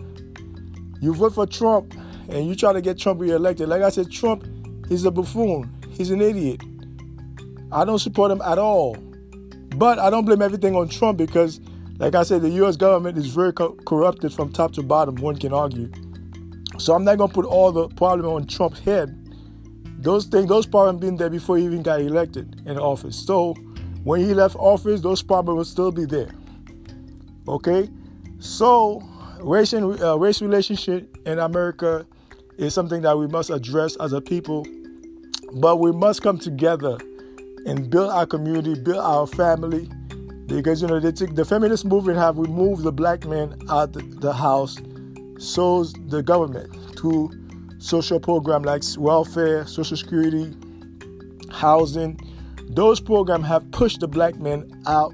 you 1.01 1.13
vote 1.13 1.33
for 1.33 1.47
Trump 1.47 1.93
and 2.29 2.47
you 2.47 2.55
try 2.55 2.73
to 2.73 2.81
get 2.81 2.97
Trump 2.97 3.19
reelected. 3.19 3.67
Like 3.67 3.81
I 3.81 3.89
said, 3.89 4.11
Trump 4.11 4.47
is 4.89 5.05
a 5.05 5.11
buffoon. 5.11 5.75
He's 5.89 6.11
an 6.11 6.21
idiot. 6.21 6.61
I 7.71 7.85
don't 7.85 7.99
support 7.99 8.31
him 8.31 8.41
at 8.41 8.57
all. 8.57 8.95
But 9.75 9.99
I 9.99 10.09
don't 10.09 10.25
blame 10.25 10.41
everything 10.41 10.75
on 10.75 10.89
Trump 10.89 11.17
because, 11.17 11.59
like 12.01 12.15
I 12.15 12.23
said, 12.23 12.41
the 12.41 12.49
U.S. 12.49 12.77
government 12.77 13.15
is 13.15 13.27
very 13.27 13.53
co- 13.53 13.77
corrupted 13.85 14.33
from 14.33 14.51
top 14.51 14.71
to 14.73 14.81
bottom. 14.81 15.17
One 15.17 15.37
can 15.37 15.53
argue. 15.53 15.91
So 16.79 16.95
I'm 16.95 17.03
not 17.03 17.19
gonna 17.19 17.31
put 17.31 17.45
all 17.45 17.71
the 17.71 17.89
problem 17.89 18.25
on 18.33 18.47
Trump's 18.47 18.79
head. 18.79 19.15
Those 19.99 20.25
things, 20.25 20.49
those 20.49 20.65
problems 20.65 20.99
been 20.99 21.15
there 21.15 21.29
before 21.29 21.57
he 21.57 21.65
even 21.65 21.83
got 21.83 22.01
elected 22.01 22.59
in 22.65 22.79
office. 22.79 23.15
So 23.15 23.53
when 24.03 24.19
he 24.19 24.33
left 24.33 24.55
office, 24.55 25.01
those 25.01 25.21
problems 25.21 25.57
will 25.57 25.65
still 25.65 25.91
be 25.91 26.05
there. 26.05 26.31
Okay, 27.47 27.87
so 28.39 29.03
race 29.39 29.73
and 29.73 30.01
uh, 30.01 30.17
race 30.17 30.41
relationship 30.41 31.15
in 31.27 31.37
America 31.37 32.07
is 32.57 32.73
something 32.73 33.03
that 33.03 33.15
we 33.15 33.27
must 33.27 33.51
address 33.51 33.95
as 33.97 34.11
a 34.11 34.21
people, 34.21 34.65
but 35.53 35.75
we 35.75 35.91
must 35.91 36.23
come 36.23 36.39
together 36.39 36.97
and 37.67 37.91
build 37.91 38.09
our 38.09 38.25
community, 38.25 38.73
build 38.73 38.97
our 38.97 39.27
family, 39.27 39.87
because 40.55 40.81
you 40.81 40.87
know 40.87 40.99
they 40.99 41.11
the 41.11 41.45
feminist 41.45 41.85
movement 41.85 42.17
have 42.17 42.37
removed 42.37 42.83
the 42.83 42.91
black 42.91 43.25
man 43.25 43.55
out 43.69 43.93
the, 43.93 44.01
the 44.01 44.33
house, 44.33 44.77
so 45.37 45.83
the 45.83 46.21
government 46.21 46.97
to 46.97 47.31
social 47.79 48.19
program 48.19 48.63
like 48.63 48.83
welfare, 48.97 49.65
social 49.65 49.97
security, 49.97 50.55
housing. 51.51 52.19
Those 52.69 52.99
programs 52.99 53.47
have 53.47 53.69
pushed 53.71 53.99
the 53.99 54.07
black 54.07 54.35
man 54.35 54.69
out 54.85 55.13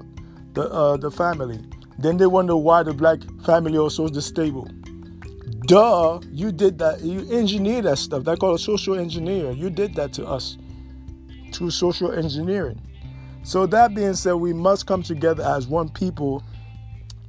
the 0.54 0.70
uh, 0.70 0.96
the 0.96 1.10
family. 1.10 1.60
Then 1.98 2.16
they 2.16 2.26
wonder 2.26 2.56
why 2.56 2.82
the 2.82 2.94
black 2.94 3.18
family 3.44 3.78
also 3.78 4.08
is 4.08 4.24
stable. 4.24 4.68
Duh, 5.66 6.20
you 6.30 6.52
did 6.52 6.78
that. 6.78 7.00
You 7.02 7.28
engineered 7.30 7.84
that 7.84 7.98
stuff. 7.98 8.24
They 8.24 8.36
call 8.36 8.54
it 8.54 8.58
social 8.58 8.98
engineer. 8.98 9.50
You 9.50 9.70
did 9.70 9.94
that 9.96 10.12
to 10.14 10.26
us 10.26 10.56
through 11.52 11.70
social 11.70 12.12
engineering. 12.12 12.80
So 13.42 13.66
that 13.66 13.94
being 13.94 14.14
said, 14.14 14.34
we 14.34 14.52
must 14.52 14.86
come 14.86 15.02
together 15.02 15.42
as 15.44 15.66
one 15.66 15.88
people 15.88 16.42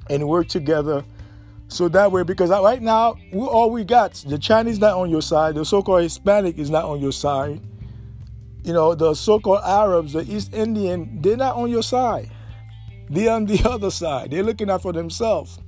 and 0.10 0.28
work 0.28 0.48
together. 0.48 1.04
So 1.68 1.88
that 1.89 2.12
way, 2.12 2.24
because 2.24 2.50
right 2.50 2.82
now, 2.82 3.16
we 3.32 3.42
all 3.42 3.70
we 3.70 3.84
got. 3.84 4.13
The 4.28 4.39
Chinese 4.39 4.80
not 4.80 4.98
on 4.98 5.10
your 5.10 5.22
side. 5.22 5.56
The 5.56 5.63
so-called 5.63 6.01
Hispanic 6.01 6.58
is 6.58 6.70
not 6.70 6.86
on 6.86 7.00
your 7.00 7.12
side. 7.12 7.62
You 8.63 8.74
know, 8.74 8.96
the 8.96 9.13
so-called 9.13 9.62
Arabs, 9.63 10.13
the 10.13 10.22
East 10.22 10.54
Indian, 10.54 11.22
they're 11.22 11.38
not 11.38 11.56
on 11.56 11.70
your 11.70 11.84
side. 11.84 12.30
They're 13.10 13.32
on 13.32 13.46
the 13.46 13.62
other 13.70 13.92
side. 13.92 14.32
They're 14.32 14.44
looking 14.44 14.70
out 14.70 14.82
for 14.82 14.94
themselves. 14.94 15.60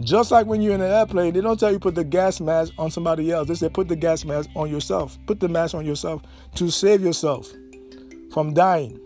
Just 0.00 0.30
like 0.30 0.46
when 0.46 0.60
you're 0.60 0.74
in 0.74 0.80
an 0.80 0.90
airplane, 0.90 1.32
they 1.32 1.40
don't 1.40 1.58
tell 1.58 1.72
you 1.72 1.78
put 1.78 1.94
the 1.94 2.04
gas 2.04 2.40
mask 2.40 2.72
on 2.78 2.90
somebody 2.90 3.30
else. 3.30 3.48
They 3.48 3.54
say 3.54 3.68
put 3.68 3.88
the 3.88 3.96
gas 3.96 4.24
mask 4.24 4.50
on 4.56 4.68
yourself. 4.68 5.16
Put 5.26 5.40
the 5.40 5.48
mask 5.48 5.74
on 5.74 5.86
yourself 5.86 6.22
to 6.56 6.70
save 6.70 7.00
yourself 7.00 7.48
from 8.32 8.54
dying. 8.54 9.00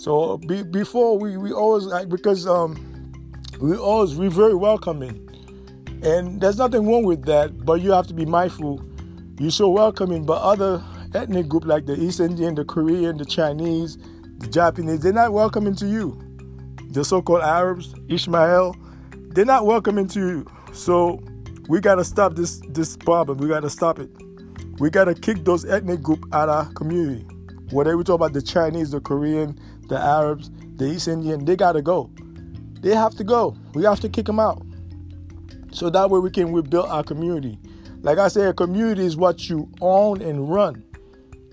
So 0.00 0.38
be, 0.38 0.62
before 0.62 1.18
we, 1.18 1.36
we 1.36 1.52
always 1.52 1.84
like 1.84 2.08
because 2.08 2.46
um 2.46 3.12
we 3.60 3.76
always 3.76 4.14
we 4.14 4.28
very 4.28 4.54
welcoming, 4.54 5.28
and 6.02 6.40
there's 6.40 6.56
nothing 6.56 6.86
wrong 6.88 7.04
with 7.04 7.26
that. 7.26 7.66
But 7.66 7.82
you 7.82 7.92
have 7.92 8.06
to 8.06 8.14
be 8.14 8.24
mindful. 8.24 8.82
You're 9.38 9.50
so 9.50 9.68
welcoming, 9.68 10.24
but 10.24 10.40
other 10.40 10.82
ethnic 11.14 11.48
group 11.48 11.66
like 11.66 11.84
the 11.84 12.00
East 12.00 12.18
Indian, 12.18 12.54
the 12.54 12.64
Korean, 12.64 13.18
the 13.18 13.26
Chinese, 13.26 13.98
the 14.38 14.46
Japanese, 14.46 15.00
they're 15.00 15.12
not 15.12 15.34
welcoming 15.34 15.74
to 15.76 15.86
you. 15.86 16.18
The 16.92 17.04
so-called 17.04 17.42
Arabs, 17.42 17.94
Ishmael, 18.08 18.74
they're 19.34 19.44
not 19.44 19.66
welcoming 19.66 20.08
to 20.08 20.18
you. 20.18 20.46
So 20.72 21.22
we 21.68 21.78
gotta 21.78 22.04
stop 22.04 22.36
this 22.36 22.62
this 22.70 22.96
problem. 22.96 23.36
We 23.36 23.48
gotta 23.48 23.68
stop 23.68 23.98
it. 23.98 24.08
We 24.78 24.88
gotta 24.88 25.14
kick 25.14 25.44
those 25.44 25.66
ethnic 25.66 26.00
group 26.00 26.24
out 26.32 26.48
of 26.48 26.68
our 26.68 26.72
community. 26.72 27.26
Whatever 27.70 27.98
we 27.98 28.04
talk 28.04 28.14
about 28.14 28.32
the 28.32 28.42
Chinese, 28.42 28.92
the 28.92 29.00
Korean, 29.00 29.60
the 29.90 29.98
Arabs, 29.98 30.50
the 30.76 30.86
East 30.86 31.08
Indian, 31.08 31.44
they 31.44 31.56
gotta 31.56 31.82
go. 31.82 32.10
They 32.80 32.94
have 32.94 33.14
to 33.16 33.24
go. 33.24 33.56
We 33.74 33.84
have 33.84 34.00
to 34.00 34.08
kick 34.08 34.24
them 34.24 34.40
out. 34.40 34.62
So 35.72 35.90
that 35.90 36.08
way 36.08 36.20
we 36.20 36.30
can 36.30 36.52
rebuild 36.52 36.86
our 36.86 37.02
community. 37.02 37.58
Like 38.00 38.18
I 38.18 38.28
say, 38.28 38.46
a 38.46 38.54
community 38.54 39.04
is 39.04 39.16
what 39.16 39.50
you 39.50 39.68
own 39.80 40.22
and 40.22 40.50
run. 40.50 40.84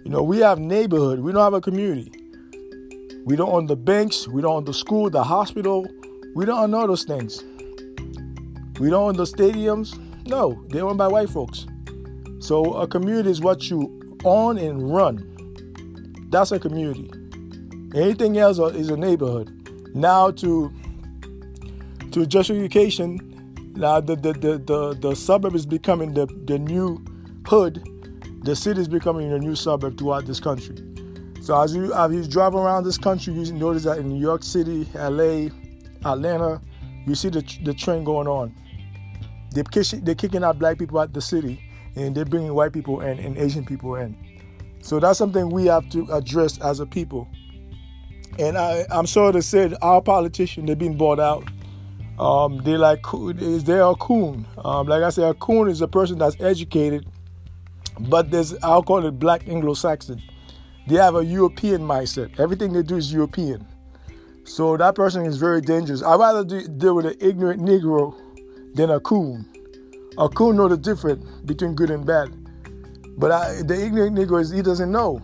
You 0.03 0.12
know, 0.12 0.24
we 0.24 0.38
have 0.38 0.60
neighborhood. 0.60 1.20
We 1.20 1.34
don't 1.34 1.44
have 1.44 1.53
a 1.53 1.60
community. 1.60 2.12
We 3.25 3.36
don't 3.36 3.50
own 3.50 3.65
the 3.65 3.75
banks. 3.75 4.27
We 4.27 4.41
don't 4.41 4.56
own 4.56 4.65
the 4.65 4.74
school, 4.74 5.10
the 5.10 5.24
hospital. 5.24 5.86
We 6.36 6.46
don't 6.46 6.60
own 6.60 6.74
all 6.74 6.88
those 6.88 7.03
things. 7.03 7.44
We 8.79 8.89
don't 8.89 9.10
own 9.10 9.17
the 9.17 9.25
stadiums. 9.25 9.98
No, 10.27 10.63
they're 10.70 10.86
owned 10.86 11.00
by 11.00 11.08
white 11.08 11.29
folks. 11.29 11.65
So 12.39 12.75
a 12.75 12.88
community 12.88 13.32
is 13.32 13.41
what 13.41 13.70
you 13.70 14.17
own 14.24 14.58
and 14.58 14.94
run. 14.94 15.34
That's 16.29 16.51
a 16.51 16.60
community. 16.60 17.12
Anything 17.96 18.38
else 18.38 18.60
is 18.60 18.89
a 18.89 18.98
neighborhood. 18.98 19.53
Now 19.94 20.32
to 20.32 20.74
to 22.12 22.25
justification, 22.25 23.20
now 23.75 24.01
the 24.01 24.15
the, 24.15 24.34
the, 24.34 24.58
the, 24.58 24.98
the 25.00 25.15
suburb 25.15 25.56
is 25.56 25.65
becoming 25.65 26.13
the, 26.13 26.25
the 26.46 26.60
new 26.60 27.03
hood. 27.48 27.84
The 28.44 28.56
city 28.56 28.82
is 28.82 28.88
becoming 28.88 29.32
a 29.32 29.39
new 29.39 29.56
suburb 29.56 29.98
throughout 29.98 30.25
this 30.25 30.39
country. 30.39 30.77
So 31.41 31.60
as 31.62 31.74
you 31.74 31.94
as 31.94 32.12
you 32.13 32.27
drive 32.27 32.56
around 32.56 32.84
this 32.84 32.98
country, 32.98 33.34
you 33.34 33.53
notice 33.53 33.84
that 33.84 34.00
in 34.00 34.10
New 34.10 34.20
York 34.20 34.44
City, 34.44 34.88
LA, 34.94 35.48
Atlanta, 36.06 36.62
you 37.06 37.15
see 37.15 37.29
the 37.29 37.41
the 37.63 37.74
trend 37.74 38.06
going 38.06 38.27
on. 38.27 38.53
They're 39.51 39.63
kicking, 39.63 40.03
they're 40.03 40.15
kicking 40.15 40.44
out 40.44 40.60
black 40.60 40.77
people 40.77 41.00
out 41.00 41.13
the 41.13 41.22
city, 41.22 41.63
and 41.96 42.13
they're 42.13 42.25
bringing 42.25 42.53
white 42.53 42.74
people 42.74 43.01
in 43.01 43.17
and 43.20 43.38
Asian 43.38 43.65
people 43.65 43.96
in. 43.96 44.15
So 44.82 45.00
that's 45.00 45.17
something 45.17 45.50
we 45.50 45.65
have 45.65 45.89
to 45.89 46.06
address 46.12 46.60
as 46.60 46.79
a 46.79 46.86
people. 46.86 47.27
And 48.40 48.58
I, 48.58 48.86
am 48.92 49.08
sorry 49.08 49.34
to 49.34 49.42
say, 49.42 49.74
our 49.82 50.02
politicians 50.02 50.68
they're 50.68 50.76
being 50.76 50.98
bought 50.98 51.20
out. 51.20 51.44
Um, 52.20 52.58
they 52.64 52.78
like 52.78 53.06
is 53.14 53.64
there 53.64 53.84
a 53.84 53.96
coon? 53.96 54.46
Um, 54.64 54.88
like 54.88 55.04
I 55.04 55.10
said, 55.10 55.26
a 55.30 55.34
coon 55.36 55.70
is 55.70 55.82
a 55.82 55.88
person 55.88 56.18
that's 56.18 56.36
educated, 56.40 57.08
but 58.00 58.32
there's 58.32 58.56
I'll 58.64 58.84
call 58.84 59.06
it 59.06 59.20
black 59.20 59.48
Anglo-Saxon. 59.48 60.22
They 60.88 60.96
have 60.96 61.16
a 61.16 61.24
European 61.24 61.82
mindset. 61.82 62.40
Everything 62.40 62.74
they 62.74 62.82
do 62.82 62.96
is 62.96 63.14
European. 63.14 63.68
So 64.46 64.78
that 64.78 64.96
person 64.96 65.26
is 65.26 65.38
very 65.38 65.62
dangerous. 65.62 66.02
I'd 66.02 66.20
rather 66.20 66.46
do, 66.46 66.66
deal 66.68 66.96
with 66.96 67.06
an 67.06 67.16
ignorant 67.20 67.62
Negro 67.62 68.16
than 68.74 68.90
a 68.90 69.00
coon. 69.00 69.46
A 70.18 70.30
coon 70.30 70.56
know 70.56 70.70
the 70.70 70.78
difference 70.78 71.24
between 71.42 71.76
good 71.76 71.90
and 71.90 72.06
bad. 72.06 72.30
But 73.18 73.32
I, 73.32 73.62
the 73.64 73.80
ignorant 73.86 74.18
Negro 74.18 74.40
is 74.40 74.50
he 74.50 74.62
doesn't 74.62 74.92
know 74.92 75.22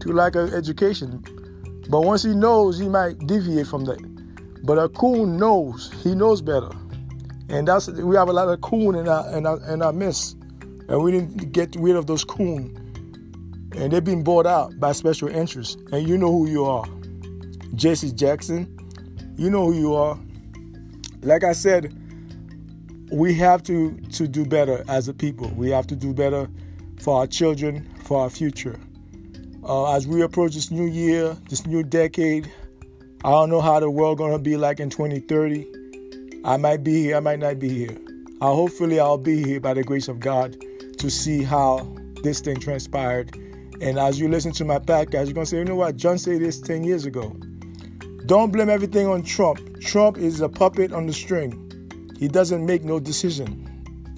to 0.00 0.12
lack 0.12 0.34
of 0.34 0.54
education. 0.54 1.22
But 1.90 2.02
once 2.02 2.22
he 2.22 2.34
knows, 2.34 2.78
he 2.78 2.88
might 2.88 3.18
deviate 3.26 3.66
from 3.66 3.84
that. 3.86 3.98
But 4.64 4.78
a 4.78 4.88
coon 4.88 5.36
knows, 5.38 5.92
he 6.04 6.14
knows 6.14 6.40
better. 6.40 6.70
And 7.48 7.66
that's 7.66 7.88
we 7.88 8.14
have 8.14 8.28
a 8.28 8.32
lot 8.32 8.48
of 8.48 8.60
coon 8.60 8.94
in 8.94 9.08
our 9.08 9.36
in 9.36 9.44
our, 9.44 9.58
in 9.68 9.82
our 9.82 9.92
midst. 9.92 10.36
And 10.88 11.02
we 11.02 11.10
didn't 11.10 11.50
get 11.50 11.74
rid 11.76 11.96
of 11.96 12.06
those 12.06 12.24
coon. 12.24 12.76
And 13.76 13.92
they've 13.92 14.04
been 14.04 14.22
bought 14.22 14.46
out 14.46 14.78
by 14.78 14.92
special 14.92 15.28
interests. 15.28 15.76
And 15.90 16.08
you 16.08 16.16
know 16.16 16.30
who 16.30 16.48
you 16.48 16.64
are. 16.64 16.86
Jesse 17.74 18.12
Jackson, 18.12 18.68
you 19.36 19.50
know 19.50 19.66
who 19.66 19.74
you 19.74 19.94
are. 19.94 20.16
Like 21.22 21.42
I 21.42 21.52
said, 21.52 21.92
we 23.10 23.34
have 23.34 23.64
to 23.64 23.96
to 24.12 24.28
do 24.28 24.44
better 24.46 24.84
as 24.86 25.08
a 25.08 25.14
people. 25.14 25.48
We 25.56 25.70
have 25.70 25.88
to 25.88 25.96
do 25.96 26.14
better 26.14 26.48
for 27.00 27.18
our 27.18 27.26
children, 27.26 27.88
for 28.04 28.20
our 28.20 28.30
future. 28.30 28.78
Uh, 29.62 29.94
as 29.94 30.06
we 30.06 30.22
approach 30.22 30.54
this 30.54 30.70
new 30.70 30.86
year, 30.86 31.36
this 31.48 31.66
new 31.66 31.82
decade, 31.82 32.50
I 33.22 33.30
don't 33.30 33.50
know 33.50 33.60
how 33.60 33.78
the 33.78 33.90
world 33.90 34.16
gonna 34.16 34.38
be 34.38 34.56
like 34.56 34.80
in 34.80 34.88
2030. 34.88 35.66
I 36.44 36.56
might 36.56 36.82
be 36.82 37.02
here, 37.02 37.16
I 37.16 37.20
might 37.20 37.38
not 37.38 37.58
be 37.58 37.68
here. 37.68 37.98
Uh, 38.40 38.54
hopefully, 38.54 38.98
I'll 38.98 39.18
be 39.18 39.44
here 39.44 39.60
by 39.60 39.74
the 39.74 39.84
grace 39.84 40.08
of 40.08 40.18
God 40.18 40.56
to 40.98 41.10
see 41.10 41.42
how 41.42 41.94
this 42.22 42.40
thing 42.40 42.58
transpired. 42.58 43.36
And 43.82 43.98
as 43.98 44.18
you 44.18 44.28
listen 44.28 44.52
to 44.52 44.64
my 44.64 44.78
podcast, 44.78 45.26
you're 45.26 45.34
gonna 45.34 45.44
say, 45.44 45.58
you 45.58 45.64
know 45.66 45.76
what? 45.76 45.96
John 45.96 46.16
said 46.16 46.40
this 46.40 46.58
10 46.60 46.84
years 46.84 47.04
ago. 47.04 47.36
Don't 48.24 48.52
blame 48.52 48.70
everything 48.70 49.06
on 49.06 49.22
Trump. 49.22 49.80
Trump 49.80 50.16
is 50.16 50.40
a 50.40 50.48
puppet 50.48 50.92
on 50.92 51.06
the 51.06 51.12
string. 51.12 51.66
He 52.18 52.28
doesn't 52.28 52.64
make 52.64 52.82
no 52.82 52.98
decision. 52.98 53.66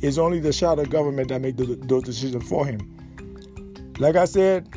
It's 0.03 0.19
only 0.19 0.39
the 0.39 0.53
shadow 0.53 0.85
government 0.85 1.29
that 1.29 1.41
make 1.41 1.57
the, 1.57 1.77
those 1.83 2.05
decisions 2.05 2.49
for 2.49 2.65
him. 2.65 2.81
Like 3.99 4.17
I 4.17 4.25
said, 4.25 4.69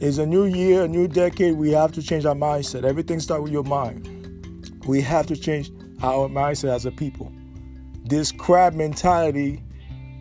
it's 0.00 0.18
a 0.18 0.26
new 0.26 0.44
year, 0.44 0.84
a 0.84 0.88
new 0.88 1.08
decade. 1.08 1.56
We 1.56 1.70
have 1.72 1.92
to 1.92 2.02
change 2.02 2.26
our 2.26 2.34
mindset. 2.34 2.84
Everything 2.84 3.20
starts 3.20 3.42
with 3.44 3.52
your 3.52 3.64
mind. 3.64 4.08
We 4.86 5.00
have 5.02 5.26
to 5.28 5.36
change 5.36 5.70
our 6.02 6.28
mindset 6.28 6.74
as 6.74 6.86
a 6.86 6.92
people. 6.92 7.32
this 8.04 8.30
crab 8.32 8.74
mentality. 8.74 9.62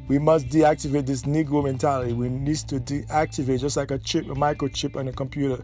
We 0.07 0.19
must 0.19 0.47
deactivate 0.49 1.05
this 1.05 1.23
Negro 1.23 1.63
mentality. 1.63 2.13
We 2.13 2.29
need 2.29 2.57
to 2.57 2.79
deactivate 2.79 3.59
just 3.59 3.77
like 3.77 3.91
a 3.91 3.97
chip, 3.97 4.25
a 4.25 4.35
microchip 4.35 4.95
on 4.95 5.07
a 5.07 5.11
computer. 5.11 5.63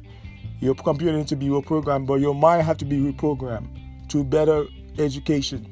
Your 0.59 0.75
computer 0.75 1.15
needs 1.15 1.29
to 1.29 1.35
be 1.35 1.47
reprogrammed, 1.47 2.07
but 2.07 2.15
your 2.15 2.35
mind 2.35 2.63
have 2.63 2.77
to 2.77 2.85
be 2.85 2.97
reprogrammed 2.97 3.67
to 4.09 4.23
better 4.23 4.65
education. 4.97 5.67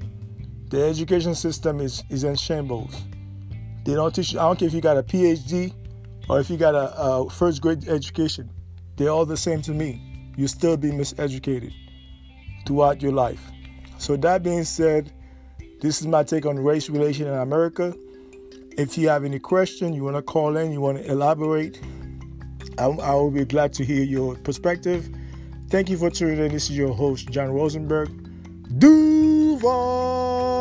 The 0.70 0.84
education 0.84 1.36
system 1.36 1.80
is, 1.80 2.04
is 2.10 2.24
in 2.24 2.36
shambles. 2.36 2.96
They 3.86 3.94
don't 3.96 4.14
teach 4.14 4.36
I 4.36 4.44
don't 4.44 4.60
care 4.60 4.68
if 4.68 4.74
you 4.74 4.82
got 4.82 4.98
a 4.98 5.04
PhD 5.04 5.74
or 6.30 6.40
if 6.40 6.50
you 6.50 6.58
got 6.58 6.76
a, 6.76 6.96
a 7.02 7.30
first 7.30 7.62
grade 7.62 7.88
education. 7.88 8.50
They're 8.96 9.10
all 9.10 9.26
the 9.26 9.38
same 9.38 9.62
to 9.64 9.72
me. 9.72 10.32
You 10.38 10.48
still 10.48 10.78
be 10.78 10.92
miseducated 10.92 11.74
throughout 12.68 13.02
your 13.02 13.14
life. 13.14 13.42
So 13.98 14.16
that 14.18 14.44
being 14.44 14.64
said, 14.64 15.12
this 15.82 16.02
is 16.02 16.08
my 16.08 16.24
take 16.24 16.46
on 16.46 16.60
race 16.60 16.90
relation 16.90 17.28
in 17.28 17.34
America. 17.34 17.96
If 18.78 18.98
you 18.98 19.10
have 19.10 19.24
any 19.24 19.40
question, 19.40 19.94
you 19.94 20.04
want 20.04 20.18
to 20.18 20.22
call 20.22 20.58
in, 20.58 20.72
you 20.72 20.82
want 20.82 20.98
to 20.98 21.10
elaborate, 21.10 21.82
I, 22.78 22.86
I 22.86 23.14
will 23.16 23.32
be 23.32 23.46
glad 23.46 23.74
to 23.74 23.86
hear 23.86 24.04
your 24.04 24.36
perspective. 24.36 25.10
Thank 25.70 25.90
you 25.90 25.98
for 25.98 26.10
tuning 26.10 26.40
in. 26.40 26.52
This 26.52 26.70
is 26.70 26.78
your 26.78 26.94
host, 26.94 27.30
John 27.30 27.52
Rosenberg. 27.52 28.10
Duval. 28.78 30.59